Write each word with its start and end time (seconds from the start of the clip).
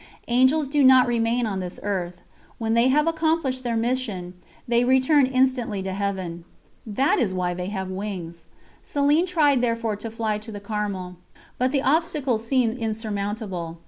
Angels 0.29 0.67
do 0.67 0.83
not 0.83 1.05
remain 1.05 1.45
on 1.45 1.59
this 1.59 1.79
earth; 1.83 2.21
when 2.57 2.73
they 2.73 2.87
have 2.87 3.05
accomplished 3.07 3.61
their 3.63 3.77
mission, 3.77 4.33
they 4.67 4.83
return 4.83 5.27
instantly 5.27 5.83
to 5.83 5.93
Heaven. 5.93 6.43
That 6.87 7.19
is 7.19 7.35
why 7.35 7.53
they 7.53 7.67
have 7.67 7.87
wings. 7.91 8.47
Céline 8.83 9.27
tried 9.27 9.61
therefore 9.61 9.95
to 9.97 10.09
fly 10.09 10.39
to 10.39 10.51
the 10.51 10.59
Carmel; 10.59 11.17
but 11.59 11.71
the 11.71 11.83
obstacles 11.83 12.47
seemed 12.47 12.79
insurmountable. 12.79 13.77